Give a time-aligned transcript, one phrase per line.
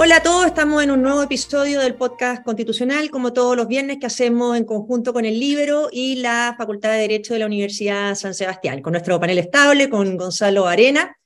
[0.00, 3.98] Hola a todos, estamos en un nuevo episodio del podcast constitucional, como todos los viernes
[3.98, 8.14] que hacemos en conjunto con el Libero y la Facultad de Derecho de la Universidad
[8.14, 11.16] San Sebastián, con nuestro panel estable, con Gonzalo Arena,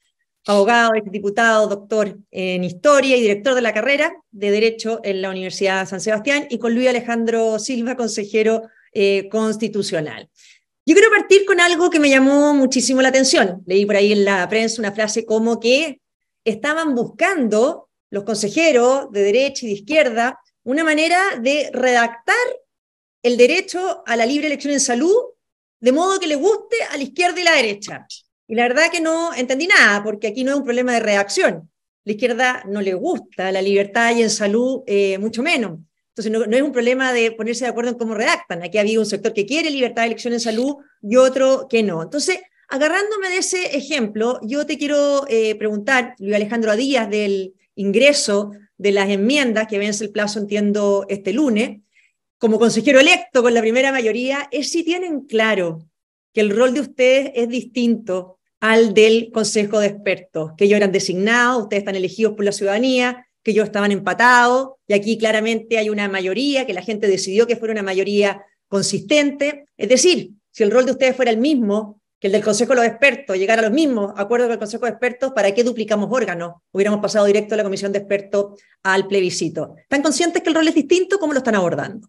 [0.46, 5.86] abogado, diputado, doctor en Historia y director de la carrera de Derecho en la Universidad
[5.86, 8.62] San Sebastián, y con Luis Alejandro Silva, consejero
[8.94, 10.30] eh, constitucional.
[10.86, 13.62] Yo quiero partir con algo que me llamó muchísimo la atención.
[13.66, 16.00] Leí por ahí en la prensa una frase como que
[16.42, 22.46] estaban buscando los consejeros de derecha y de izquierda una manera de redactar
[23.22, 25.16] el derecho a la libre elección en salud
[25.80, 28.06] de modo que le guste a la izquierda y la derecha.
[28.46, 31.70] Y la verdad que no entendí nada, porque aquí no es un problema de redacción.
[32.04, 35.78] La izquierda no le gusta la libertad y en salud eh, mucho menos.
[36.08, 38.62] Entonces no, no, es un problema de ponerse de acuerdo en cómo redactan.
[38.62, 42.02] Aquí había un sector que quiere libertad de elección en salud y otro que no.
[42.02, 48.52] Entonces, agarrándome de ese ejemplo, yo te quiero eh, preguntar, Luis Alejandro Díaz, del ingreso
[48.76, 51.80] de las enmiendas que vence el plazo, entiendo, este lunes,
[52.38, 55.88] como consejero electo con la primera mayoría, es si tienen claro
[56.32, 60.92] que el rol de ustedes es distinto al del Consejo de Expertos, que ellos eran
[60.92, 65.88] designados, ustedes están elegidos por la ciudadanía, que ellos estaban empatados, y aquí claramente hay
[65.90, 69.66] una mayoría, que la gente decidió que fuera una mayoría consistente.
[69.76, 72.76] Es decir, si el rol de ustedes fuera el mismo que el del Consejo de
[72.76, 76.08] los Expertos, llegar a los mismos acuerdos con el Consejo de Expertos, ¿para qué duplicamos
[76.08, 76.52] órganos?
[76.70, 79.74] Hubiéramos pasado directo a la Comisión de Expertos al plebiscito.
[79.76, 81.18] ¿Están conscientes que el rol es distinto?
[81.18, 82.06] ¿Cómo lo están abordando?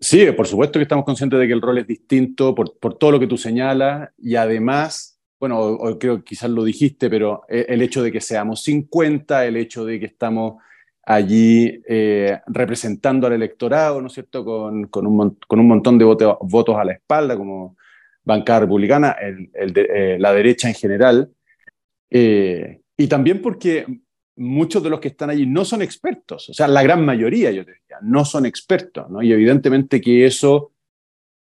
[0.00, 3.12] Sí, por supuesto que estamos conscientes de que el rol es distinto por, por todo
[3.12, 7.82] lo que tú señalas y además, bueno, creo que quizás lo dijiste, pero e, el
[7.82, 10.60] hecho de que seamos 50, el hecho de que estamos
[11.04, 16.04] allí eh, representando al electorado, ¿no es cierto?, con, con, un, con un, montón de
[16.04, 17.76] votos a la espalda, como
[18.24, 21.30] bancada republicana, el, eh, la derecha en general,
[22.10, 23.86] eh, y también porque
[24.36, 27.64] muchos de los que están allí no son expertos, o sea, la gran mayoría, yo
[27.64, 29.22] te diría, no son expertos, ¿no?
[29.22, 30.72] Y evidentemente que eso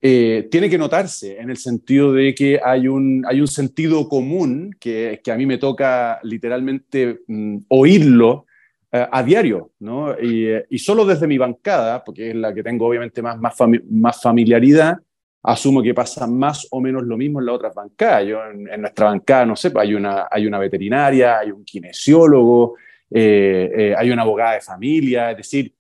[0.02, 4.76] eh, tiene que notarse en el sentido de que hay un, hay un sentido común
[4.80, 8.46] que, que a mí me toca literalmente mm, oírlo
[8.92, 10.20] a diario, ¿no?
[10.20, 14.98] Y, solo desde mi bancada, porque es la que tengo obviamente más, más familiaridad,
[15.44, 18.26] asumo que pasa más o menos lo mismo en las otras bancadas.
[18.26, 22.76] Yo, en, nuestra bancada, no sé, pues, hay una, hay una veterinaria, hay un kinesiólogo,
[23.10, 25.74] eh, eh, hay una abogada de familia, es decir,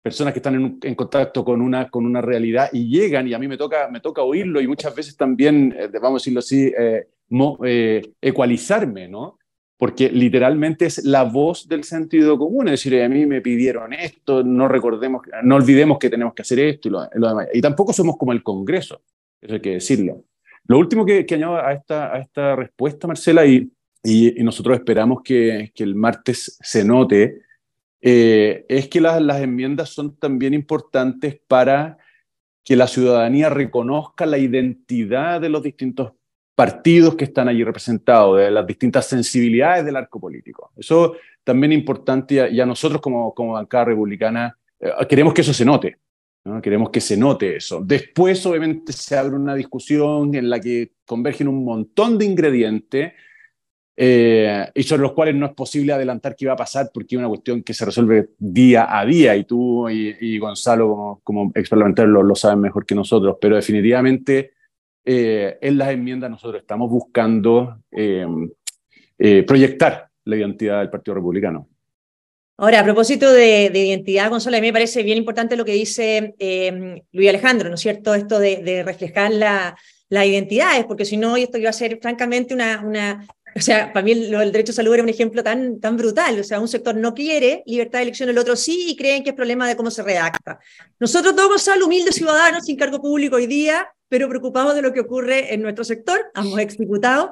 [0.00, 3.46] personas que están en, contacto con una, con una realidad y llegan, y a mí
[3.46, 6.72] me toca, me toca oírlo y muchas veces también, eh, vamos a decirlo así,
[8.20, 9.38] ecualizarme, ¿no?
[9.82, 14.44] Porque literalmente es la voz del sentido común, es decir, a mí me pidieron esto,
[14.44, 17.48] no recordemos, no olvidemos que tenemos que hacer esto y lo, demás.
[17.52, 19.02] Y tampoco somos como el Congreso,
[19.40, 20.22] eso hay que decirlo.
[20.68, 23.72] Lo último que, añado a esta, respuesta, Marcela, y,
[24.44, 27.40] nosotros esperamos que, que, el martes se note,
[28.00, 31.98] eh, es que las, las enmiendas son también importantes para
[32.62, 36.12] que la ciudadanía reconozca la identidad de los distintos
[36.54, 40.70] partidos que están allí representados, de las distintas sensibilidades del arco político.
[40.76, 41.14] Eso
[41.44, 45.64] también es importante y a, nosotros como, como bancada republicana eh, queremos que eso se
[45.64, 45.98] note,
[46.44, 46.60] ¿no?
[46.60, 47.80] queremos que se note eso.
[47.82, 53.12] Después obviamente se abre una discusión en la que convergen un montón de ingredientes
[53.96, 57.18] eh, y sobre los cuales no es posible adelantar qué va a pasar porque es
[57.18, 61.52] una cuestión que se resuelve día a día y tú y, Gonzalo como, como
[62.06, 64.52] lo, lo saben mejor que nosotros, pero definitivamente
[65.04, 68.26] eh, en las enmiendas nosotros estamos buscando eh,
[69.18, 71.68] eh, proyectar la identidad del Partido Republicano.
[72.58, 76.34] Ahora, a propósito de, identidad, Gonzalo, a mí me parece bien importante lo que dice
[77.10, 78.14] Luis Alejandro, ¿no es cierto?
[78.14, 79.74] Esto de, reflejar las
[80.08, 84.04] la identidades, porque si no, esto iba a ser francamente una, una o sea, para
[84.04, 86.38] mí el, derecho a salud era un ejemplo tan, tan brutal.
[86.40, 89.30] O sea, un sector no quiere libertad de elección, el otro sí, y creen que
[89.30, 90.58] es problema de cómo se redacta.
[90.98, 95.00] Nosotros todos, Gonzalo, humildes ciudadanos sin cargo público hoy día, pero preocupados de lo que
[95.00, 97.30] ocurre en nuestro sector, ambos exdiputados.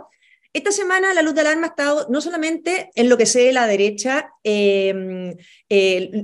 [0.55, 3.67] Esta semana la luz de alarma ha estado no solamente en lo que se la
[3.67, 5.37] derecha, eh,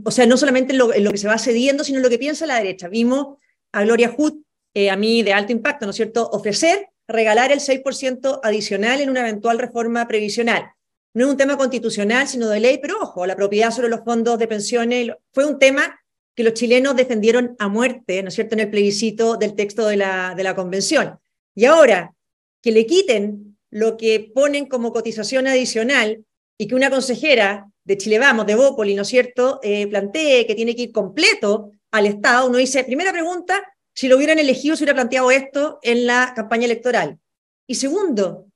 [0.03, 2.47] o sea, no solamente en lo, que se va cediendo, sino en lo que piensa
[2.47, 2.89] la derecha.
[2.89, 3.37] Vimos
[3.71, 4.33] a Gloria Hood,
[4.73, 9.11] eh, a mí de alto impacto, ¿no es cierto?, ofrecer regalar el 6% adicional en
[9.11, 10.71] una eventual reforma previsional.
[11.13, 14.39] No es un tema constitucional, sino de ley, pero ojo, la propiedad sobre los fondos
[14.39, 16.01] de pensiones fue un tema
[16.37, 19.97] que los chilenos defendieron a muerte, ¿no es cierto?, en el plebiscito del texto de
[19.97, 21.19] la, de la convención.
[21.55, 22.15] Y ahora,
[22.63, 26.25] que le quiten lo que ponen como cotización adicional
[26.59, 30.55] y que una consejera de Chile Vamos, de Bópoli, ¿no es cierto?, eh, plantee que
[30.55, 33.63] tiene que ir completo al Estado, uno dice, primera pregunta,
[33.95, 37.19] si lo hubieran elegido, se hubiera planteado esto en la campaña electoral.
[37.67, 38.47] Y segundo,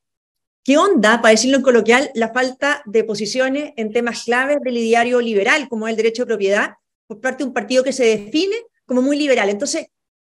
[0.62, 5.22] ¿Qué onda, para decirlo en coloquial, la falta de posiciones en temas claves del ideario
[5.22, 6.74] liberal, como el derecho de propiedad,
[7.10, 8.54] por parte de un partido que se define
[8.86, 9.48] como muy liberal?
[9.48, 9.88] Entonces,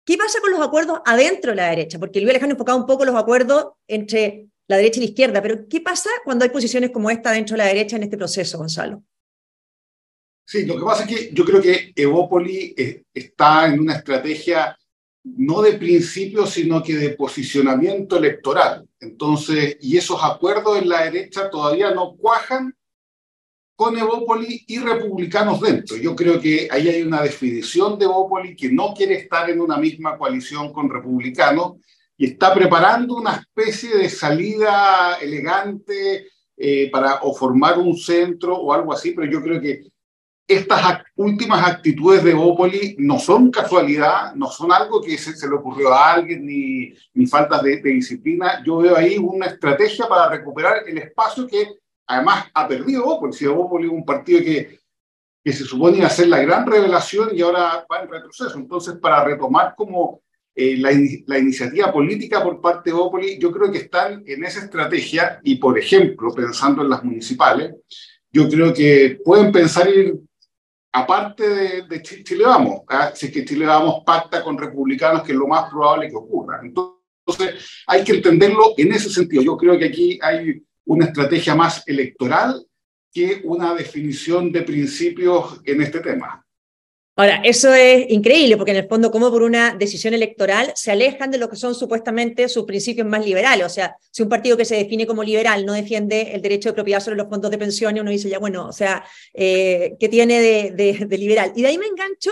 [0.07, 1.99] ¿qué pasa con los acuerdos adentro de la derecha?
[1.99, 5.69] Porque Luis Alejandro enfocaba un poco los acuerdos entre la derecha y la izquierda, pero
[5.69, 9.03] ¿qué pasa cuando hay posiciones como esta dentro de la derecha en este proceso, Gonzalo?
[10.47, 14.75] Sí, lo que pasa es que yo creo que Evópoli eh, está en una estrategia
[15.25, 18.89] no de principio, sino que de posicionamiento electoral.
[18.99, 22.75] Entonces, y esos acuerdos en la derecha todavía no cuajan
[23.82, 25.96] con Evópoli y republicanos dentro.
[25.96, 29.76] Yo creo que ahí hay una definición de Evópoli que no quiere estar en una
[29.76, 31.79] misma coalición con republicanos
[32.17, 38.73] y está preparando una especie de salida elegante eh, para o formar un centro o
[38.73, 39.81] algo así, pero yo creo que
[40.46, 45.93] estas últimas actitudes de Opoli no son casualidad, no son algo que se, le ocurrió
[45.93, 48.62] a alguien ni, ni falta de, disciplina.
[48.64, 53.33] Yo veo ahí una estrategia para recuperar el espacio que además ha perdido Opoli.
[53.33, 54.79] Si Opoli es un partido que,
[55.45, 58.57] que se suponía ser la gran revelación y ahora va en retroceso.
[58.57, 60.23] Entonces, para retomar como
[60.55, 60.91] eh, la,
[61.27, 65.57] la, iniciativa política por parte de Opoli, yo creo que están en esa estrategia y,
[65.57, 67.75] por ejemplo, pensando en las municipales,
[68.31, 70.15] yo creo que pueden pensar ir
[70.93, 73.13] aparte de, Chile Vamos, ¿ah?
[73.15, 76.61] si es que Chile Vamos pacta con republicanos, que es lo más probable que ocurra.
[76.63, 79.43] Entonces, hay que entenderlo en ese sentido.
[79.43, 82.67] Yo creo que aquí hay una estrategia más electoral
[83.12, 86.44] que una definición de principios en este tema.
[87.14, 91.31] Ahora, eso es increíble, porque en el fondo, como por una decisión electoral, se alejan
[91.31, 93.67] de lo que son supuestamente sus principios más liberales.
[93.67, 96.75] O sea, si un partido que se define como liberal no defiende el derecho de
[96.75, 100.40] propiedad sobre los fondos de pensiones, uno dice ya, bueno, o sea, eh, ¿qué tiene
[100.40, 101.52] de, de liberal?
[101.55, 102.31] Y de ahí me engancho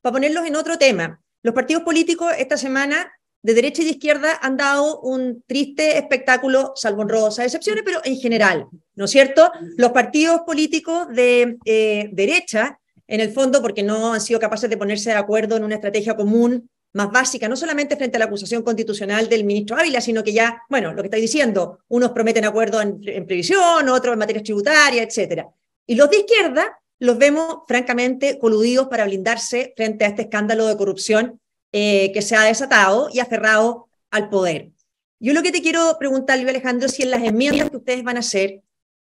[0.00, 1.20] para ponerlos en otro tema.
[1.42, 3.12] Los partidos políticos esta semana
[3.42, 8.00] de derecha y de izquierda han dado un triste espectáculo, salvo en rosas excepciones, pero
[8.04, 9.50] en general, ¿no es cierto?
[9.76, 12.78] Los partidos políticos de eh, derecha
[13.08, 16.16] en el fondo porque no han sido capaces de ponerse de acuerdo en una estrategia
[16.16, 20.32] común más básica, no solamente frente a la acusación constitucional del ministro Ávila, sino que
[20.32, 25.02] ya, bueno, lo que estáis diciendo, unos prometen acuerdo en, previsión, otros en materia tributaria,
[25.02, 25.48] etcétera.
[25.86, 30.76] Y los de izquierda los vemos francamente coludidos para blindarse frente a este escándalo de
[30.76, 31.40] corrupción
[31.72, 34.70] eh, que se ha desatado y aferrado al poder.
[35.18, 38.16] Yo lo que te quiero preguntar, Luis Alejandro, si en las enmiendas que ustedes van
[38.16, 38.62] a hacer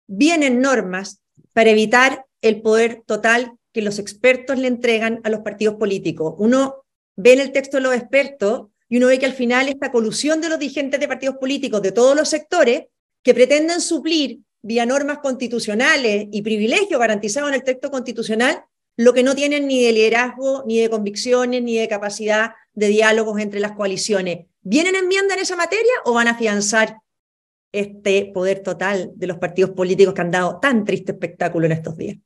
[0.07, 1.21] vienen normas
[1.53, 6.35] para evitar el poder total que los expertos le entregan a los partidos políticos.
[6.37, 6.85] Uno
[7.15, 10.41] ve en el texto de los expertos y uno ve que al final esta colusión
[10.41, 12.85] de los dirigentes de partidos políticos de todos los sectores
[13.23, 18.63] que pretenden suplir vía normas constitucionales y privilegios garantizados en el texto constitucional
[18.97, 23.39] lo que no tienen ni de liderazgo, ni de convicciones, ni de capacidad de diálogos
[23.41, 24.45] entre las coaliciones.
[24.61, 26.97] ¿Vienen enmiendas en esa materia o van a afianzar
[27.71, 31.97] este poder total de los partidos políticos que han dado tan triste espectáculo en estos
[31.97, 32.17] días?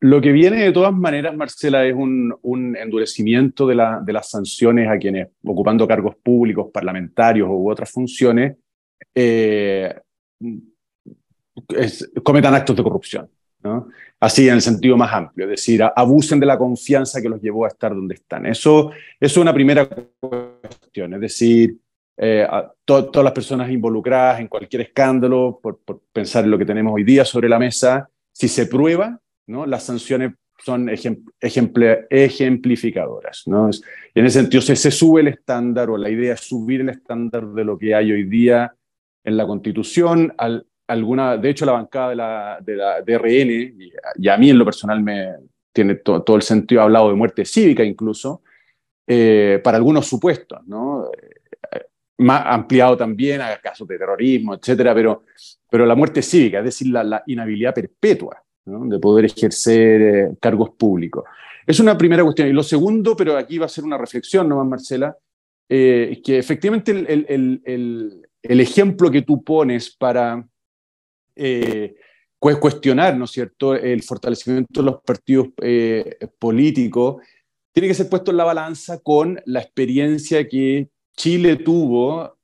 [0.00, 5.28] Lo que viene de todas maneras, Marcela, es un, endurecimiento de, las sanciones a quienes,
[5.44, 8.56] ocupando cargos públicos, parlamentarios u otras funciones,
[9.14, 9.94] eh,
[12.22, 13.28] cometan actos de corrupción.
[14.20, 17.64] Así en el sentido más amplio, es decir, abusen de la confianza que los llevó
[17.64, 18.44] a estar donde están.
[18.44, 21.78] Eso, es una primera cuestión, es decir,
[22.18, 22.46] eh,
[22.84, 25.80] todas las personas involucradas en cualquier escándalo, por,
[26.12, 30.32] pensar en lo que tenemos hoy día sobre la mesa, si se prueba, las sanciones
[30.62, 33.44] son ejemplificadoras.
[33.46, 33.70] ¿no?
[34.14, 37.46] en ese sentido, se, se sube el estándar o la idea es subir el estándar
[37.46, 38.74] de lo que hay hoy día
[39.24, 40.34] en la Constitución.
[40.36, 44.58] Al, alguna, de hecho, la bancada de la, de la DRN, y, a mí en
[44.58, 45.34] lo personal me
[45.72, 48.42] tiene todo el sentido, ha hablado de muerte cívica incluso,
[49.06, 51.06] eh, para algunos supuestos, ¿no?
[51.06, 51.80] Eh,
[52.18, 55.24] más ampliado también a casos de terrorismo, etcétera, pero,
[55.70, 61.24] pero la muerte cívica, es decir, la inhabilidad perpetua de poder ejercer eh, cargos públicos.
[61.66, 62.48] Es una primera cuestión.
[62.48, 65.16] Y lo segundo, pero aquí va a ser una reflexión nomás, Marcela,
[65.68, 70.44] eh, que efectivamente el, ejemplo que tú pones para
[71.42, 71.94] eh,
[72.38, 75.48] cuestionar, ¿no es cierto?, el fortalecimiento de los partidos
[76.38, 77.22] políticos,
[77.72, 82.38] tiene que ser puesto en la balanza con la experiencia que Chile tuvo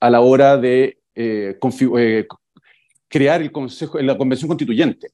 [0.00, 0.98] a la hora de
[3.08, 5.08] crear el consejo, la convención constituyente.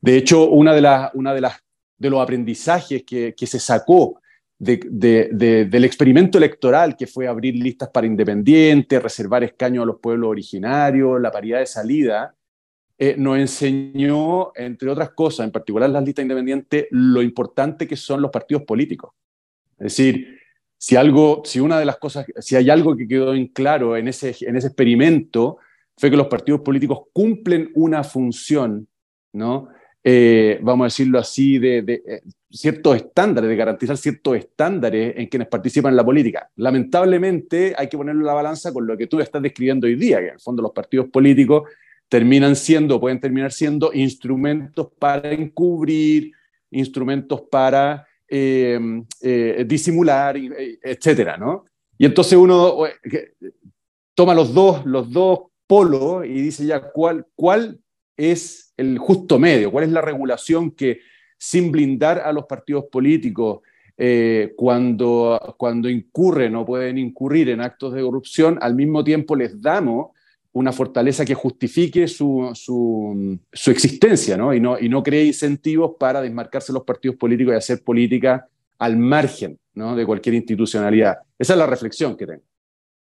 [0.00, 1.62] De hecho, una de, las, una de, las,
[1.96, 4.20] de los aprendizajes que, que se sacó
[4.58, 10.00] de, de, del experimento electoral, que fue abrir listas para independientes, reservar escaños a los
[10.00, 12.34] pueblos originarios, la paridad de salida,
[12.98, 18.20] eh, nos enseñó, entre otras cosas, en particular las listas independientes, lo importante que son
[18.20, 19.12] los partidos políticos.
[19.78, 20.38] Es decir,
[20.76, 24.08] si algo, si una de las cosas, si hay algo que quedó en claro en
[24.08, 25.58] ese, en ese experimento,
[25.96, 28.88] fue que los partidos políticos cumplen una función,
[29.32, 29.68] ¿no?
[30.10, 35.48] Eh, vamos a decirlo así, de, eh, ciertos estándares, de garantizar ciertos estándares en quienes
[35.48, 36.50] participan en la política.
[36.56, 40.18] Lamentablemente hay que ponerlo en la balanza con lo que tú estás describiendo hoy día,
[40.20, 41.68] que en el fondo los partidos políticos
[42.08, 46.32] terminan siendo, pueden terminar siendo instrumentos para encubrir,
[46.70, 48.80] instrumentos para eh,
[49.66, 51.66] disimular, etcétera, ¿no?
[51.98, 52.78] Y entonces uno
[54.14, 57.78] toma los dos, los dos polos y dice ya cuál, cuál
[58.18, 61.00] es el justo medio, cuál es la regulación que,
[61.38, 63.60] sin blindar a los partidos políticos,
[63.96, 69.60] eh, cuando, cuando incurren o pueden incurrir en actos de corrupción, al mismo tiempo les
[69.60, 70.10] damos
[70.52, 74.52] una fortaleza que justifique su, su, existencia ¿no?
[74.54, 74.78] Y, ¿no?
[74.78, 78.48] y no cree incentivos para desmarcarse los partidos políticos y hacer política
[78.78, 79.94] al margen ¿no?
[79.94, 81.18] de cualquier institucionalidad.
[81.38, 82.42] Esa es la reflexión que tengo.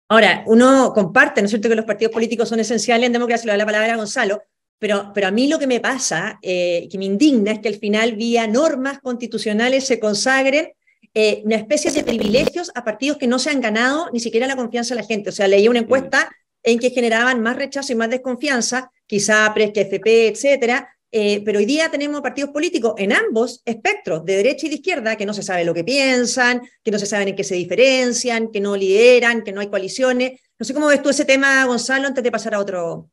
[0.10, 3.52] Ahora, uno comparte, ¿no es cierto?, que los partidos políticos son esenciales en democracia, le
[3.52, 4.42] da la palabra a Gonzalo,
[4.80, 7.76] pero, pero a mí lo que me pasa, eh, que me indigna, es que al
[7.76, 10.74] final, vía normas constitucionales, se consagren
[11.14, 14.56] eh, una especie de privilegios a partidos que no se han ganado ni siquiera la
[14.56, 15.30] confianza de la gente.
[15.30, 16.30] O sea, leí una encuesta
[16.64, 21.60] en que generaban más rechazo y más desconfianza, quizá PRES que FP, etcétera, eh, pero
[21.60, 25.34] hoy día tenemos partidos políticos en ambos espectros, de derecha y de izquierda, que no
[25.34, 28.76] se sabe lo que piensan, que no se saben en qué se diferencian, que no
[28.76, 30.42] lideran, que no hay coaliciones.
[30.60, 33.10] No sé cómo ves tú ese tema, Gonzalo, antes de pasar a otro.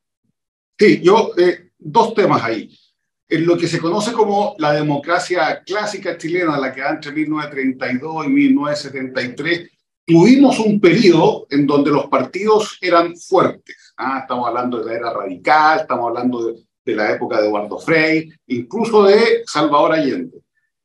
[0.78, 2.76] Sí, yo, eh, dos temas ahí.
[3.28, 8.26] En lo que se conoce como la democracia clásica chilena, la que da entre 1932
[8.26, 9.70] y 1973,
[10.06, 13.94] tuvimos un periodo en donde los partidos eran fuertes.
[13.96, 17.78] Ah, estamos hablando de la era radical, estamos hablando de de la época de Eduardo
[17.78, 20.42] Frei, incluso de Salvador Allende.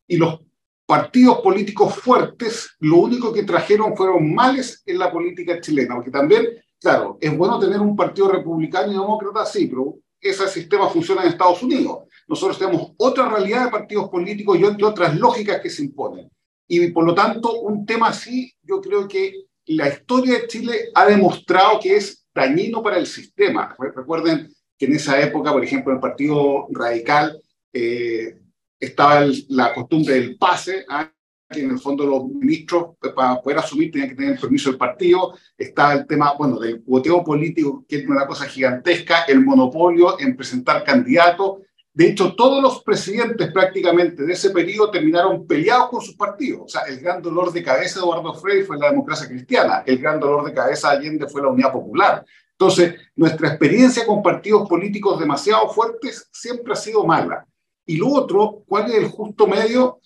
[0.08, 0.40] Y los
[0.86, 6.48] partidos políticos fuertes lo único que trajeron fueron males en la política chilena, porque también,
[6.80, 11.30] claro, es bueno tener un partido republicano y demócrata, sí, pero ese sistema funciona en
[11.30, 12.04] Estados Unidos.
[12.28, 16.30] Nosotros tenemos otra realidad de partidos políticos y otras lógicas que se imponen.
[16.68, 21.06] Y por lo tanto, un tema así, yo creo que la historia de Chile ha
[21.06, 23.76] demostrado que es dañino para el sistema.
[23.96, 27.42] Recuerden que en esa época, por ejemplo, en el Partido Radical
[27.74, 28.40] eh,
[28.80, 31.12] estaba la costumbre del pase, ¿ah?
[31.50, 34.70] Que en el fondo los ministros eh, para poder asumir tenían que tener el permiso
[34.70, 39.44] del partido, estaba el tema, bueno, del voteo político, que es una cosa gigantesca, el
[39.44, 41.60] monopolio en presentar candidatos.
[41.92, 46.62] De hecho, todos los presidentes prácticamente de ese periodo terminaron peleados con sus partidos.
[46.66, 49.98] O sea, el gran dolor de cabeza de Eduardo Frei fue la democracia cristiana, el
[49.98, 52.24] gran dolor de cabeza de Allende fue la unidad popular.
[52.52, 57.46] Entonces, nuestra experiencia con partidos políticos demasiado fuertes siempre ha sido mala.
[57.86, 60.00] Y lo otro, ¿cuál es el justo medio?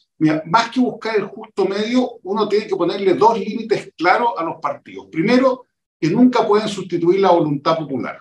[0.45, 4.55] Más que buscar el justo medio, uno tiene que ponerle dos límites claros a los
[4.61, 5.07] partidos.
[5.11, 5.65] Primero,
[5.99, 8.19] que nunca pueden sustituir la voluntad popular.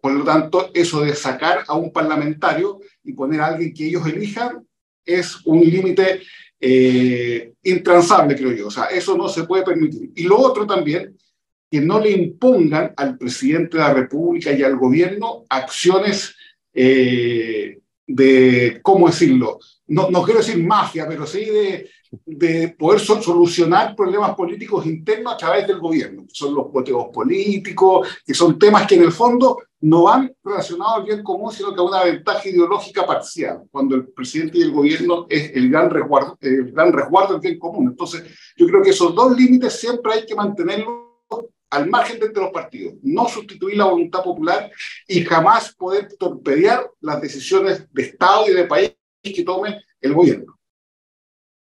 [0.00, 4.06] Por lo tanto, eso de sacar a un parlamentario y poner a alguien que ellos
[4.06, 4.66] elijan
[5.04, 6.22] es un límite
[6.60, 8.68] eh, intransable, creo yo.
[8.68, 10.10] O sea, eso no se puede permitir.
[10.16, 11.16] Y lo otro también
[11.70, 16.34] que no le impongan al presidente de la República y al gobierno acciones
[16.72, 19.58] eh, de, ¿cómo decirlo?
[19.88, 21.90] No, no quiero decir mafia, pero sí de,
[22.24, 28.08] de poder solucionar problemas políticos internos a través del gobierno, que son los boteos políticos,
[28.24, 31.80] que son temas que en el fondo no van relacionados al bien común, sino que
[31.80, 36.36] a una ventaja ideológica parcial, cuando el presidente y el gobierno es el gran resguardo,
[36.40, 37.88] el gran resguardo del bien común.
[37.88, 38.24] Entonces,
[38.56, 41.05] yo creo que esos dos límites siempre hay que mantenerlos
[41.76, 44.70] al margen de los partidos, no sustituir la voluntad popular
[45.06, 48.92] y jamás poder torpedear las decisiones de Estado y de país
[49.22, 50.58] que tome el gobierno.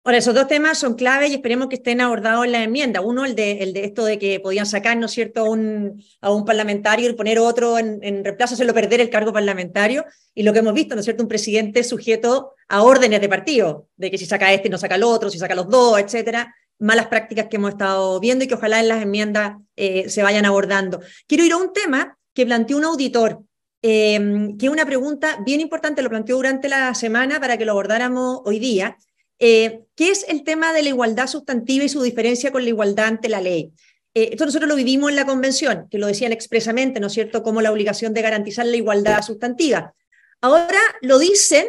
[0.04, 3.00] Ahora, esos dos temas son clave y esperemos que estén abordados en la enmienda.
[3.00, 6.02] Uno, el de, el de esto de que podían sacar, ¿no es cierto?, a un,
[6.20, 10.04] a un parlamentario y poner otro en, en reemplazo, hacerlo perder el cargo parlamentario.
[10.34, 13.86] Y lo que hemos visto, ¿no es cierto?, un presidente sujeto a órdenes de partido,
[13.96, 17.06] de que si saca este no saca el otro, si saca los dos, etcétera malas
[17.06, 21.00] prácticas que hemos estado viendo y que ojalá en las enmiendas eh, se vayan abordando.
[21.26, 23.42] Quiero ir a un tema que planteó un auditor,
[23.82, 27.72] em, que es una pregunta bien importante, lo planteó durante la semana para que lo
[27.72, 28.96] abordáramos hoy día,
[29.38, 33.06] eh, que es el tema de la igualdad sustantiva y su diferencia con la igualdad
[33.06, 33.72] ante la ley.
[34.14, 37.42] Eh, esto nosotros lo vivimos en la convención, que lo decían expresamente, ¿no es cierto?,
[37.42, 39.94] como la obligación de garantizar la igualdad sustantiva.
[40.40, 41.66] Ahora lo dicen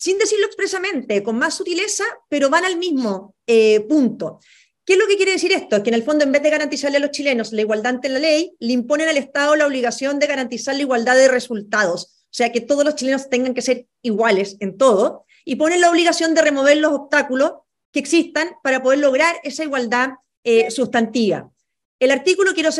[0.00, 4.40] sin decirlo expresamente, con más sutileza, pero van al mismo eh, punto.
[4.82, 5.76] ¿Qué es lo que quiere decir esto?
[5.76, 8.08] Es que en el fondo, en vez de garantizarle a los chilenos la igualdad ante
[8.08, 12.24] la ley, le imponen al Estado la obligación de garantizar la igualdad de resultados.
[12.24, 15.90] O sea, que todos los chilenos tengan que ser iguales en todo, y ponen la
[15.90, 17.52] obligación de remover los obstáculos
[17.92, 20.10] que existan para poder lograr esa igualdad
[20.44, 21.50] eh, sustantiva.
[21.98, 22.70] El artículo, quiero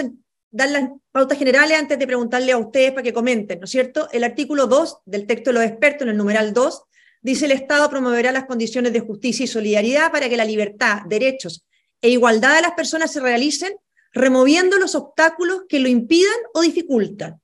[0.50, 4.08] dar las pautas generales antes de preguntarle a ustedes para que comenten, ¿no es cierto?
[4.10, 6.82] El artículo 2 del texto de los expertos, en el numeral 2,
[7.20, 11.64] dice el Estado promoverá las condiciones de justicia y solidaridad para que la libertad, derechos
[12.02, 13.72] e igualdad de las personas se realicen,
[14.12, 17.40] removiendo los obstáculos que lo impidan o dificultan.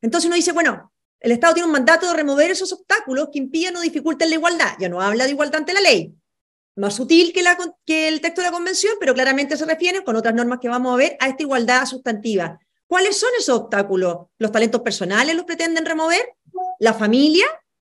[0.00, 3.76] Entonces uno dice, bueno, el Estado tiene un mandato de remover esos obstáculos que impidan
[3.76, 4.72] o dificulten la igualdad.
[4.78, 6.14] Ya no habla de igualdad ante la ley.
[6.76, 7.44] Más sutil que,
[7.84, 10.94] que el texto de la Convención, pero claramente se refiere, con otras normas que vamos
[10.94, 12.58] a ver, a esta igualdad sustantiva.
[12.86, 14.28] ¿Cuáles son esos obstáculos?
[14.38, 16.36] ¿Los talentos personales los pretenden remover?
[16.78, 17.44] ¿La familia?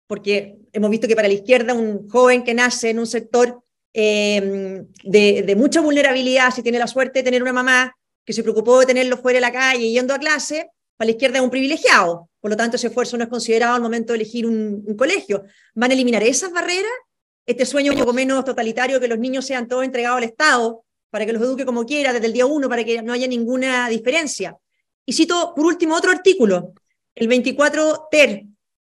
[0.06, 3.60] Porque hemos visto que para la izquierda un joven que nace en un sector
[3.92, 8.80] eh, de, mucha vulnerabilidad, si tiene la suerte de tener una mamá que se preocupó
[8.80, 12.28] de tenerlo fuera de la calle yendo a clase, para la izquierda es un privilegiado.
[12.40, 15.44] Por lo tanto, ese esfuerzo no es considerado al momento de elegir un, un colegio.
[15.74, 16.92] ¿Van a eliminar esas barreras?
[17.44, 21.24] Este sueño un poco menos totalitario, que los niños sean todos entregados al Estado, para
[21.24, 24.56] que los eduque como quiera desde el día uno, para que no haya ninguna diferencia.
[25.06, 26.74] Y cito, por último, otro artículo,
[27.14, 28.42] el 24 TER,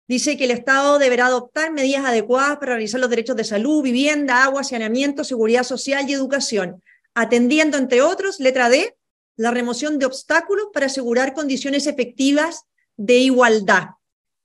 [0.09, 4.43] dice que el Estado deberá adoptar medidas adecuadas para realizar los derechos de salud, vivienda,
[4.43, 6.81] agua, saneamiento, seguridad social y educación,
[7.13, 8.97] atendiendo, entre otros, letra D,
[9.37, 12.63] la remoción de obstáculos para asegurar condiciones efectivas
[12.97, 13.89] de igualdad.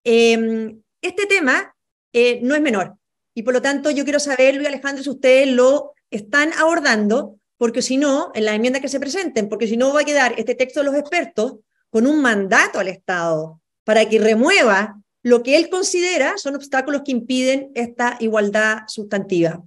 [0.04, 1.74] Em, este tema
[2.12, 2.96] eh, no es menor
[3.34, 7.80] y por lo tanto yo quiero saber, Luis Alejandro, si ustedes lo están abordando, porque
[7.80, 10.54] si no, en las enmiendas que se presenten, porque si no va a quedar este
[10.54, 11.54] texto de los expertos
[11.88, 17.10] con un mandato al Estado para que remueva lo que él considera son obstáculos que
[17.10, 19.64] impiden esta igualdad sustantiva.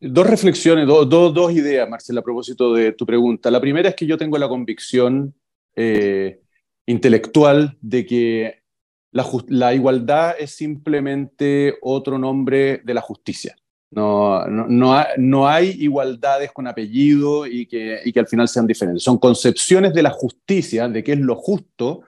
[0.00, 3.50] Dos reflexiones, dos ideas, Marcela, a propósito de tu pregunta.
[3.50, 5.34] La primera es que yo tengo la convicción
[5.74, 6.40] eh,
[6.86, 8.62] intelectual de que
[9.48, 13.54] la, igualdad es simplemente otro nombre de la justicia.
[13.90, 19.02] No, no, hay igualdades con apellido y que, y que al final sean diferentes.
[19.02, 22.02] Son concepciones de la justicia, de qué es lo justo,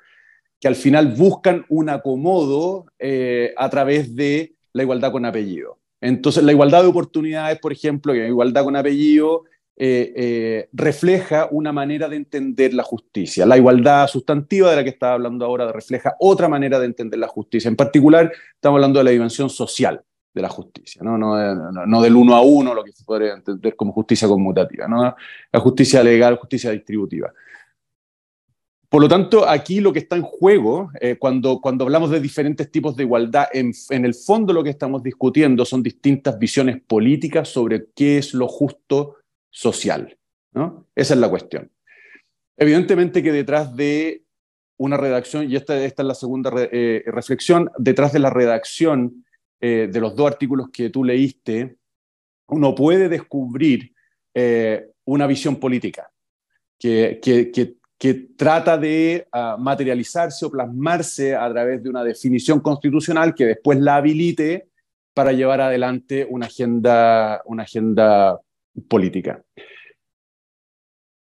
[0.60, 5.78] que al final buscan un acomodo eh, a través de la igualdad con apellido.
[6.00, 9.44] Entonces, la igualdad de oportunidades, por ejemplo, que la igualdad con apellido
[9.80, 13.47] eh, eh, refleja una manera de entender la justicia.
[13.47, 17.28] La igualdad sustantiva de la que estaba hablando ahora refleja otra manera de entender la
[17.28, 17.68] justicia.
[17.68, 20.02] En particular, estamos hablando de la dimensión social
[20.34, 24.28] de la justicia, no, del uno a uno, lo que se podría entender como justicia
[24.28, 24.86] conmutativa,
[25.52, 27.32] la justicia legal, justicia distributiva.
[28.88, 32.70] Por lo tanto, aquí lo que está en juego, eh, cuando, cuando hablamos de diferentes
[32.70, 37.48] tipos de igualdad, en, en, el fondo lo que estamos discutiendo son distintas visiones políticas
[37.48, 39.16] sobre qué es lo justo
[39.50, 40.16] social.
[40.52, 40.86] ¿no?
[40.94, 41.70] Esa es la cuestión.
[42.56, 44.22] Evidentemente que detrás de
[44.78, 49.26] una redacción, y esta, esta es la segunda eh, reflexión, detrás de la redacción
[49.60, 51.76] eh, de los dos artículos que tú leíste,
[52.46, 53.92] uno puede descubrir
[55.04, 56.12] una visión política
[56.78, 63.34] que, que que trata de ah, materializarse o plasmarse a través de una definición constitucional
[63.34, 64.69] que después la habilite
[65.13, 68.41] para llevar adelante una agenda, una agenda
[68.89, 69.43] política.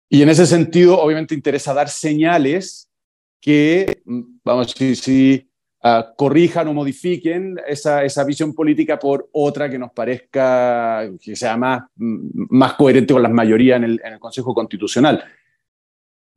[0.07, 2.87] Y en ese sentido, obviamente, interesa dar señales
[3.41, 5.47] que, mm, vamos a decir,
[5.81, 11.57] ah, corrijan o modifiquen esa, esa, visión política por otra que nos parezca que sea
[11.57, 15.23] más, mm, más coherente con las mayorías en el, en el Consejo Constitucional.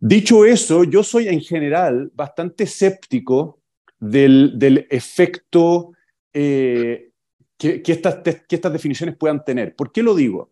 [0.04, 3.60] Dicho eso, yo soy en general bastante escéptico
[4.00, 5.92] del, efecto
[6.32, 7.12] eh,
[7.56, 9.76] que, estas, que estas definiciones puedan tener.
[9.76, 10.50] ¿Por qué lo digo?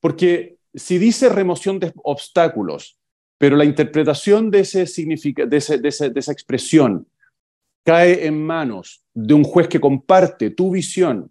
[0.00, 2.98] Porque si dice remoción de obstáculos,
[3.38, 7.06] pero la interpretación de, ese de, de, esa expresión
[7.84, 11.30] cae en manos de un juez que comparte tu visión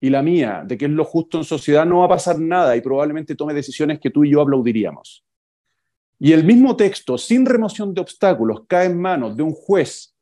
[0.00, 2.76] y la mía de qué es lo justo en sociedad, no va a pasar nada
[2.76, 5.24] y probablemente tome decisiones que tú y yo aplaudiríamos
[6.22, 10.14] y el mismo texto, sin remoción de obstáculos, cae en manos de un juez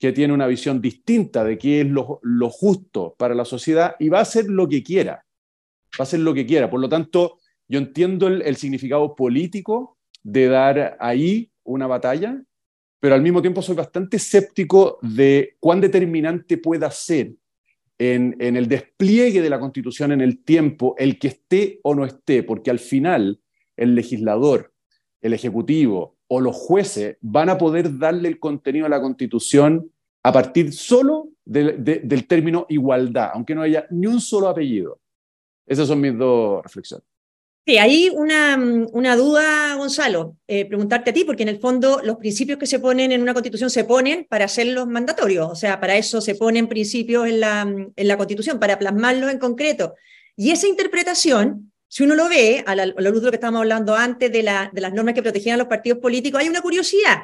[0.00, 4.18] que tiene una visión distinta de qué es lo, justo para la sociedad y va
[4.18, 5.24] a hacer lo que quiera.
[5.92, 6.68] Va a hacer lo que quiera.
[6.68, 7.38] Por lo tanto,
[7.68, 12.42] yo entiendo el, significado político de dar ahí una batalla,
[12.98, 17.32] pero al mismo tiempo soy bastante escéptico de cuán determinante pueda ser
[17.96, 22.04] en, en, el despliegue de la Constitución en el tiempo el que esté o no
[22.04, 23.40] esté, porque al final
[23.76, 24.73] el legislador
[25.24, 29.90] el Ejecutivo o los jueces van a poder darle el contenido a la Constitución
[30.22, 35.00] a partir solo del término igualdad, aunque no haya ni un solo apellido.
[35.66, 37.06] Esas son mis dos reflexiones.
[37.66, 38.58] Sí, hay una,
[38.92, 42.78] una duda, Gonzalo, eh, preguntarte a ti, porque en el fondo los principios que se
[42.78, 46.68] ponen en una constitución se ponen para hacerlos mandatorios, o sea, para eso se ponen
[46.68, 49.94] principios en la, en la constitución, para plasmarlos en concreto.
[50.36, 53.94] Y esa interpretación si uno lo ve, a la, luz de lo que estábamos hablando
[53.94, 57.18] antes de, las normas que protegían a los partidos políticos, hay una curiosidad.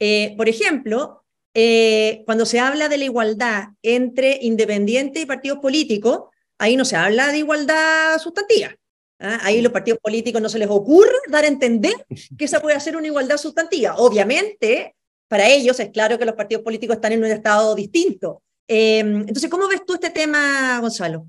[0.00, 1.22] Eh, por ejemplo,
[1.54, 6.22] eh, cuando se habla de la igualdad entre independientes y partidos políticos,
[6.58, 8.74] ahí no se habla de igualdad sustantiva.
[9.20, 9.38] ¿ah?
[9.42, 11.94] Ahí los partidos políticos no se les ocurre dar a entender
[12.36, 13.94] que esa puede ser una igualdad sustantiva.
[13.98, 14.96] Obviamente,
[15.28, 18.42] para ellos es claro que los partidos políticos están en un estado distinto.
[18.66, 21.24] Eh, entonces, ¿cómo ves tú este tema, Gonzalo?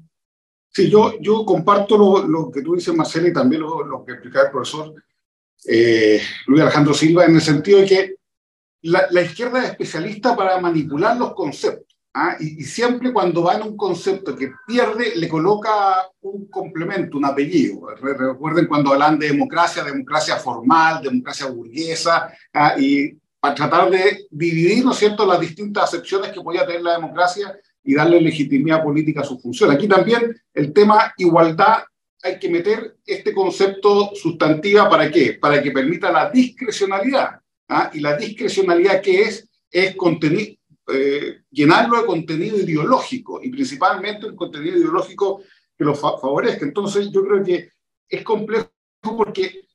[0.74, 4.14] Sí, yo, yo comparto lo, lo que tú dices, Marcela, y también lo, lo que
[4.14, 4.96] explicaba el profesor
[5.66, 8.16] eh, Luis Alejandro Silva, en el sentido de que
[8.82, 11.96] la, la izquierda es especialista para manipular los conceptos.
[12.14, 12.36] ¿ah?
[12.40, 17.26] Y, y, siempre cuando va en un concepto que pierde, le coloca un complemento, un
[17.26, 17.88] apellido.
[17.96, 22.76] Recuerden cuando hablan de democracia, democracia formal, democracia burguesa, ¿ah?
[22.78, 26.94] y para tratar de dividir, ¿no es cierto?, las distintas acepciones que podía tener la
[26.94, 29.72] democracia y darle legitimidad política a su función.
[29.72, 31.84] Aquí también el tema igualdad,
[32.22, 35.34] hay que meter este concepto sustantiva para qué?
[35.34, 37.40] Para que permita la discrecionalidad.
[37.68, 37.92] ¿ah?
[37.94, 40.56] Y la discrecionalidad que es, es contenido,
[40.94, 45.42] eh, llenarlo de contenido ideológico y principalmente un contenido ideológico
[45.78, 46.66] que lo favorezca.
[46.66, 47.70] Entonces yo creo que
[48.08, 48.70] es complejo
[49.02, 49.68] porque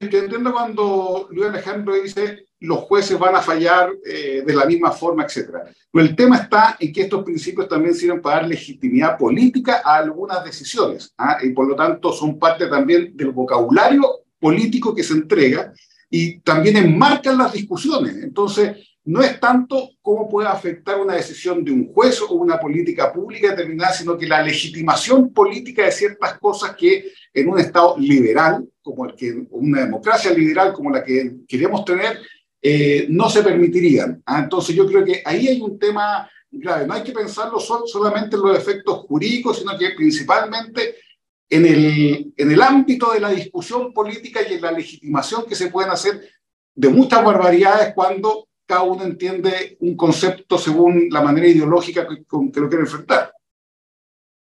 [0.00, 4.90] yo entiendo cuando Luis Alejandro dice los jueces van a fallar eh, de la misma
[4.90, 5.50] forma, etc.
[5.92, 9.96] Pero el tema está en que estos principios también sirven para dar legitimidad política a
[9.96, 11.38] algunas decisiones ¿ah?
[11.42, 15.72] y por lo tanto son parte también del vocabulario político que se entrega
[16.10, 18.16] y también enmarcan las discusiones.
[18.22, 23.12] Entonces, no es tanto cómo puede afectar una decisión de un juez o una política
[23.12, 28.66] pública determinada, sino que la legitimación política de ciertas cosas que en un Estado liberal,
[28.82, 32.18] como el que, una democracia liberal como la que queremos tener,
[32.66, 34.22] eh, no se permitirían.
[34.24, 34.40] ¿ah?
[34.44, 36.86] Entonces yo creo que ahí hay un tema grave.
[36.86, 40.96] No hay que pensarlo solamente en los efectos jurídicos, sino que principalmente
[41.50, 45.70] en el, en el ámbito de la discusión política y en la legitimación que se
[45.70, 46.26] pueden hacer
[46.74, 52.60] de muchas barbaridades cuando cada uno entiende un concepto según la manera ideológica con que
[52.60, 53.30] lo quiere enfrentar.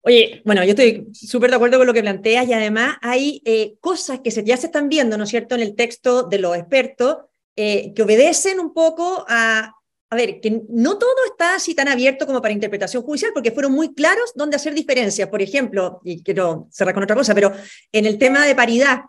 [0.04, 3.76] Oye, bueno, yo estoy súper de acuerdo con lo que planteas y además hay eh,
[3.82, 6.56] cosas que se, ya se están viendo, ¿no es cierto?, en el texto de los
[6.56, 7.18] expertos
[7.56, 9.74] eh, que obedecen un poco a,
[10.10, 13.72] a ver, que no todo está así tan abierto como para interpretación judicial, porque fueron
[13.72, 15.30] muy claros dónde hacer diferencias.
[15.30, 17.54] Por ejemplo, y quiero cerrar con otra cosa, pero
[17.92, 19.02] en el tema de paridad,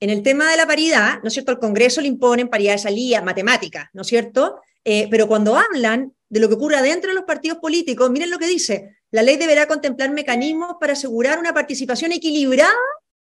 [0.00, 1.52] en el tema de la paridad, ¿no es cierto?
[1.52, 4.60] El Congreso le imponen paridad de salida, matemática, ¿no es cierto?
[4.84, 8.38] Eh, pero cuando hablan de lo que ocurre dentro de los partidos políticos, miren lo
[8.38, 12.72] que dice, la ley deberá contemplar mecanismos para asegurar una participación equilibrada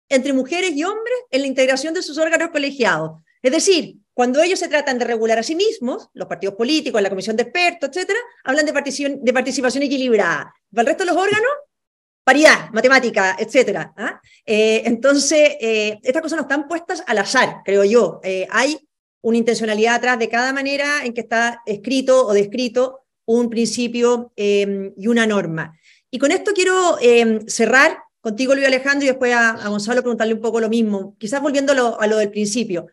[0.10, 3.22] entre mujeres y hombres en la integración de sus órganos colegiados.
[3.42, 7.10] Es decir, cuando ellos se tratan de regular a sí mismos, los partidos políticos, la
[7.10, 10.54] comisión de expertos, etcétera, hablan de participación, de participación equilibrada.
[10.70, 11.52] Para el resto de los órganos,
[12.24, 13.94] paridad, matemática, etcétera.
[13.98, 14.22] ¿ah?
[14.46, 18.20] Eh, entonces, eh, estas cosas no están puestas al azar, creo yo.
[18.24, 18.78] Eh, hay
[19.22, 25.08] una intencionalidad atrás de cada manera en que está escrito o descrito un principio y
[25.08, 25.78] una norma.
[26.10, 26.98] Y con esto quiero
[27.48, 31.98] cerrar contigo, Luis Alejandro, y después a, Gonzalo preguntarle un poco lo mismo, quizás volviendo
[32.00, 32.88] a lo del principio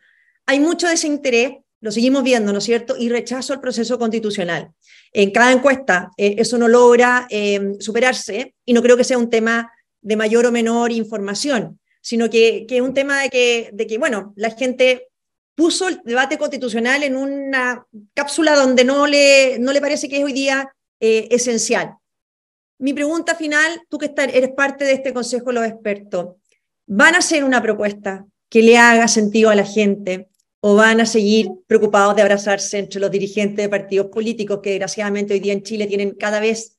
[0.48, 2.96] hay mucho desinterés, lo seguimos viendo, ¿no es cierto?
[2.98, 4.72] Y rechazo al proceso constitucional.
[5.12, 9.28] En cada encuesta eh, eso no logra em, superarse y no creo que sea un
[9.28, 13.98] tema de mayor o menor información, sino que, es un tema de que, de que,
[13.98, 15.08] bueno, la gente
[15.54, 20.24] puso el debate constitucional en una cápsula donde no le, no le parece que es
[20.24, 21.92] hoy día eh, esencial.
[22.78, 26.36] Mi pregunta final, tú que eres parte de este Consejo de los Expertos,
[26.86, 30.28] ¿van a hacer una propuesta que le haga sentido a la gente,
[30.60, 35.34] o van a seguir preocupados de abrazarse entre los dirigentes de partidos políticos que desgraciadamente
[35.34, 36.78] hoy día en Chile tienen cada vez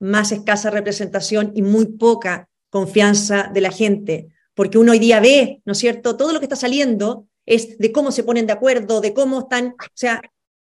[0.00, 5.60] más escasa representación y muy poca confianza de la gente, porque uno hoy día ve,
[5.64, 6.16] ¿no es cierto?
[6.16, 9.74] Todo lo que está saliendo es de cómo se ponen de acuerdo, de cómo están,
[9.78, 10.20] o sea,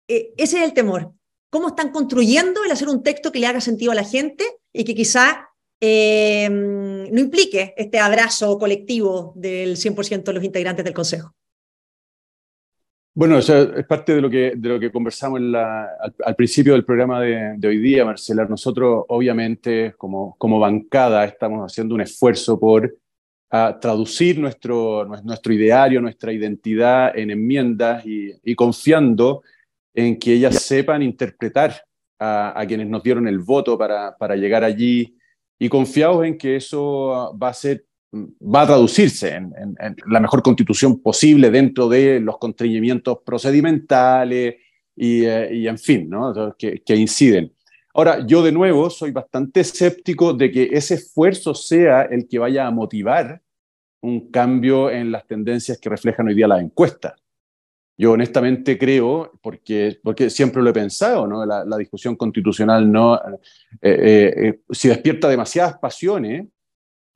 [0.07, 1.13] eh, ese es el temor,
[1.49, 4.83] cómo están construyendo el hacer un texto que le haga sentido a la gente y
[4.83, 11.33] que quizá eh, no implique este abrazo colectivo del 100% de los integrantes del Consejo.
[13.13, 17.67] Bueno, es parte de lo que, de lo que conversamos al, principio del programa de,
[17.67, 18.45] hoy día, Marcela.
[18.45, 22.97] Nosotros, obviamente, como, como bancada, estamos haciendo un esfuerzo por
[23.49, 29.43] traducir nuestro, nuestro ideario, nuestra identidad en enmiendas y, confiando
[29.93, 31.83] en que ellas sepan interpretar
[32.17, 35.17] a, quienes nos dieron el voto para, para llegar allí
[35.59, 39.75] y confiados en que eso va a ser va a traducirse en,
[40.07, 44.55] la mejor constitución posible dentro de los constreñimientos procedimentales
[44.95, 46.55] y, eh, en fin, ¿no?
[46.57, 47.53] que, inciden.
[47.93, 52.67] Ahora, yo de nuevo soy bastante escéptico de que ese esfuerzo sea el que vaya
[52.67, 53.41] a motivar
[54.01, 57.13] un cambio en las tendencias que reflejan hoy día las encuestas.
[57.97, 61.45] Yo honestamente creo, porque, porque siempre lo he pensado, ¿no?
[61.45, 63.19] la, discusión constitucional no, eh,
[63.81, 66.47] eh, eh, si despierta demasiadas pasiones,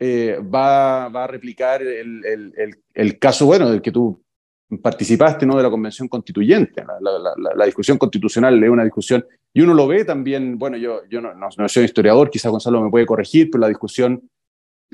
[0.02, 4.22] va, va, a replicar el, caso, bueno, del que tú
[4.82, 5.58] participaste, ¿no?
[5.58, 6.84] de la convención constituyente.
[7.56, 11.34] La, discusión constitucional es una discusión, y uno lo ve también, bueno, yo, yo no,
[11.34, 14.30] no, no soy historiador, quizás Gonzalo me puede corregir, pero la discusión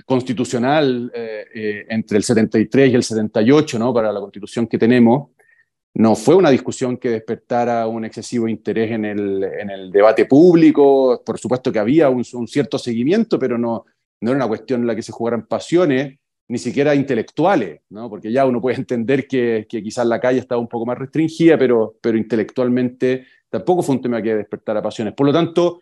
[0.05, 3.93] constitucional entre el 73 y el 78, ¿no?
[3.93, 5.29] para la constitución que tenemos,
[5.93, 11.21] no fue una discusión que despertara un excesivo interés en el, en el debate público.
[11.25, 13.85] Por supuesto que había un, cierto seguimiento, pero no,
[14.21, 18.09] no era una cuestión en la que se jugaran pasiones, ni siquiera intelectuales, ¿no?
[18.09, 21.57] porque ya uno puede entender que, que quizás la calle estaba un poco más restringida,
[21.57, 25.13] pero, pero intelectualmente tampoco fue un tema que despertara pasiones.
[25.13, 25.81] Por lo tanto,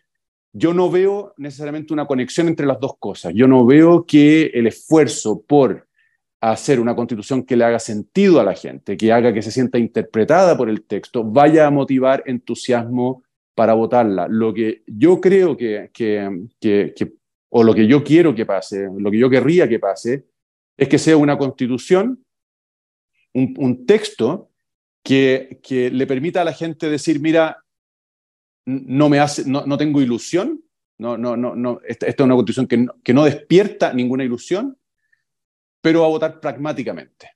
[0.52, 3.32] yo no veo necesariamente una conexión entre las dos cosas.
[3.34, 5.86] Yo no veo que el esfuerzo por
[6.40, 9.78] hacer una constitución que le haga sentido a la gente, que haga que se sienta
[9.78, 13.22] interpretada por el texto, vaya a motivar entusiasmo
[13.54, 14.26] para votarla.
[14.28, 15.90] Lo que yo creo que,
[17.50, 20.26] o lo que yo quiero que pase, lo que yo querría que pase,
[20.76, 22.24] es que sea una constitución,
[23.34, 24.50] un, texto
[25.02, 27.62] que, que, le permita a la gente decir, mira,
[28.66, 30.62] no, me hace, no, tengo ilusión,
[30.98, 34.76] no, no, no, no, esta, es una constitución que que no despierta ninguna ilusión,
[35.80, 37.30] pero va a votar pragmáticamente.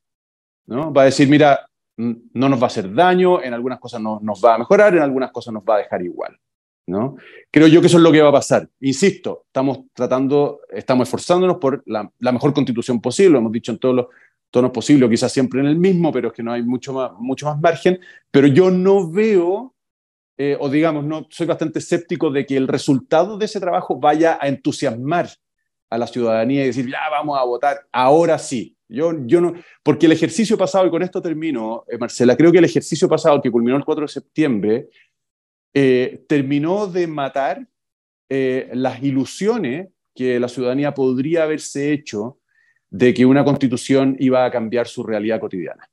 [0.67, 0.93] ¿no?
[0.93, 4.45] Va a decir, mira, no nos va a hacer daño, en algunas cosas no, nos
[4.45, 6.39] va a mejorar, en algunas cosas nos va a dejar igual.
[6.87, 7.17] ¿No?
[7.51, 8.69] Creo yo que eso es lo que va a pasar.
[8.81, 13.95] Insisto, estamos tratando, estamos esforzándonos por la, mejor constitución posible, lo hemos dicho en todos
[13.95, 14.07] los
[14.51, 17.47] tonos posibles, quizás siempre en el mismo, pero es que no hay mucho más, mucho
[17.47, 17.99] más margen,
[18.31, 19.75] pero yo no veo,
[20.37, 24.39] eh, o digamos, no, soy bastante escéptico de que el resultado de ese trabajo vaya
[24.41, 25.29] a entusiasmar
[25.91, 28.77] a la ciudadanía y decir, ya vamos a votar, ahora sí.
[28.87, 32.59] Yo, yo no, porque el ejercicio pasado, y con esto termino, eh, Marcela, creo que
[32.59, 34.89] el ejercicio pasado, que culminó el 4 de septiembre,
[35.75, 37.67] eh, terminó de matar
[38.29, 42.39] eh, las ilusiones que la ciudadanía podría haberse hecho
[42.89, 45.91] de que una constitución iba a cambiar su realidad cotidiana.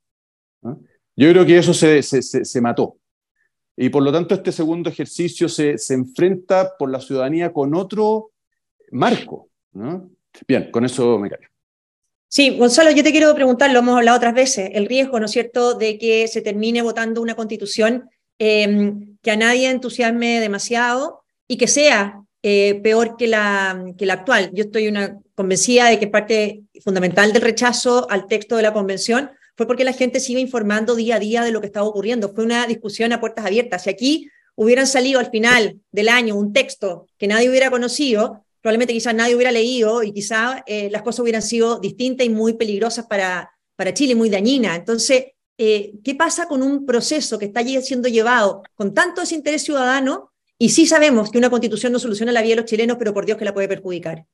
[0.61, 2.97] Yo creo que eso se, se, se, mató.
[3.75, 8.31] Y por lo tanto, este segundo ejercicio se, enfrenta por la ciudadanía con otro
[8.91, 9.49] marco,
[10.47, 11.47] Bien, con eso me callo.
[12.27, 15.31] Sí, Gonzalo, yo te quiero preguntar, lo hemos hablado otras veces, el riesgo, ¿no es
[15.31, 21.57] cierto?, de que se termine votando una constitución em, que a nadie entusiasme demasiado y
[21.57, 24.49] que sea eh, peor que la, que la actual.
[24.53, 29.31] Yo estoy una, convencida de que parte fundamental del rechazo al texto de la convención
[29.55, 32.33] fue porque la gente sigue informando día a día de lo que estaba ocurriendo.
[32.33, 33.83] Fue una discusión a puertas abiertas.
[33.83, 38.93] Si aquí hubieran salido al final del año un texto que nadie hubiera conocido, probablemente
[38.93, 43.05] quizás nadie hubiera leído y quizás eh, las cosas hubieran sido distintas y muy peligrosas
[43.05, 44.77] para, para Chile, muy dañinas.
[44.77, 45.25] Entonces,
[45.63, 50.69] eh, ¿qué pasa con un proceso que está siendo llevado con tanto desinterés ciudadano y
[50.69, 53.37] sí sabemos que una constitución no soluciona la vida de los chilenos, pero por Dios
[53.37, 54.25] que la puede perjudicar?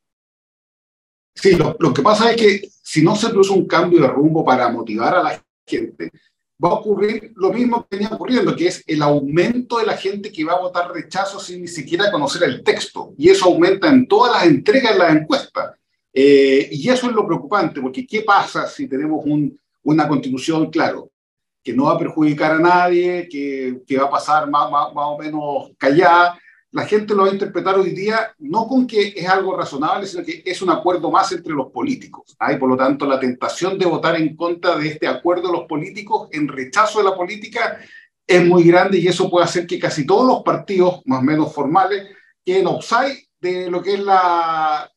[1.35, 4.69] Sí, lo, que pasa es que si no se produce un cambio de rumbo para
[4.69, 6.11] motivar a la gente,
[6.63, 10.31] va a ocurrir lo mismo que venía ocurriendo, que es el aumento de la gente
[10.31, 13.13] que va a votar rechazo sin ni siquiera conocer el texto.
[13.17, 15.75] Y eso aumenta en todas las entregas de las encuestas.
[16.13, 21.11] Eh, y eso es lo preocupante, porque ¿qué pasa si tenemos un, una constitución, claro,
[21.67, 25.06] que no va a perjudicar a nadie, que, que va a pasar más, más, más
[25.06, 26.39] o menos callada,
[26.71, 30.23] la gente lo va a interpretar hoy día no con que es algo razonable, sino
[30.23, 32.38] que es un acuerdo más entre los políticos.
[32.39, 32.53] ¿ah?
[32.53, 35.67] Y por lo tanto, la tentación de votar en contra de este acuerdo de los
[35.67, 37.80] políticos, en rechazo de la política,
[38.25, 41.53] es muy grande y eso puede hacer que casi todos los partidos, más o menos
[41.53, 42.08] formales,
[42.45, 44.89] queden offside de lo que es la,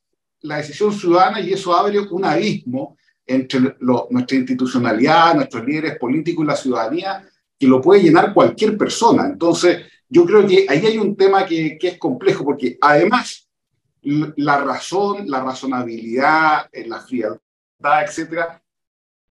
[0.43, 2.97] la decisión ciudadana y eso abre un abismo
[3.31, 9.27] entre nuestra institucionalidad, nuestros líderes políticos y la ciudadanía, que lo puede llenar cualquier persona.
[9.27, 13.49] Entonces, yo creo que ahí hay un tema que, es complejo, porque además
[14.03, 17.39] la razón, la razonabilidad, eh, la frialdad,
[18.05, 18.63] etcétera,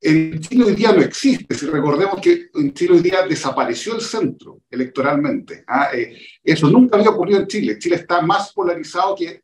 [0.01, 1.55] en Chile hoy día no existe.
[1.55, 5.65] Si recordemos que en Chile hoy día desapareció el centro electoralmente.
[5.67, 5.89] ¿ah?
[5.95, 7.79] Eh, eso nunca había ocurrido en Chile.
[7.79, 9.43] Chile está más polarizado que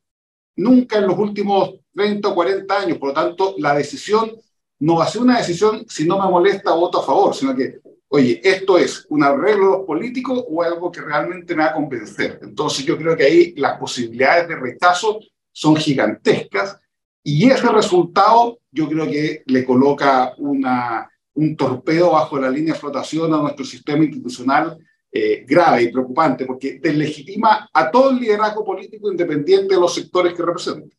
[0.56, 2.98] nunca en los últimos 30 o 40 años.
[2.98, 4.32] Por lo tanto, la decisión
[4.80, 7.80] no va a ser una decisión si no me molesta voto a favor, sino que
[8.14, 12.40] oye, ¿esto es un arreglo político o algo que realmente me va a convencer?
[12.42, 15.18] Entonces yo creo que ahí las posibilidades de rechazo
[15.50, 16.78] son gigantescas
[17.22, 22.80] y ese resultado yo creo que le coloca una, un torpedo bajo la línea de
[22.80, 24.78] flotación a nuestro sistema institucional
[25.14, 30.32] eh, grave y preocupante, porque deslegitima a todo el liderazgo político independiente de los sectores
[30.32, 30.96] que representa.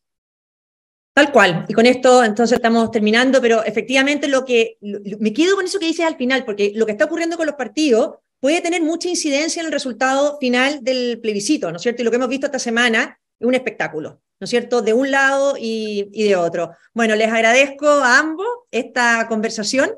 [1.12, 1.64] Tal cual.
[1.68, 5.86] Y con esto entonces estamos terminando, pero efectivamente lo que me quedo con eso que
[5.86, 9.60] dices al final, porque lo que está ocurriendo con los partidos puede tener mucha incidencia
[9.60, 12.02] en el resultado final del plebiscito, ¿no es cierto?
[12.02, 14.82] Y lo que hemos visto esta semana es un espectáculo, ¿no es cierto?
[14.82, 16.72] De un lado y, y de otro.
[16.92, 19.90] Bueno, les agradezco a ambos esta conversación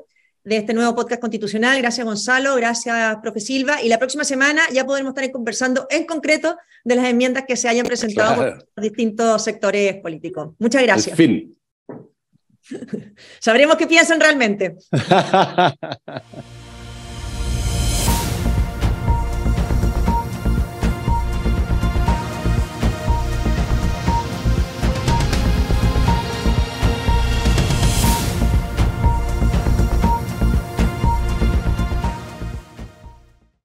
[0.47, 1.77] de este nuevo podcast constitucional.
[1.81, 2.55] Gracias, Gonzalo.
[2.55, 3.81] Gracias, profe Silva.
[3.81, 7.67] Y la próxima semana ya podremos estar conversando en concreto de las enmiendas que se
[7.67, 10.53] hayan presentado por distintos sectores políticos.
[10.57, 11.17] Muchas gracias.
[11.17, 11.53] fin.
[13.39, 14.77] Sabremos qué piensan realmente.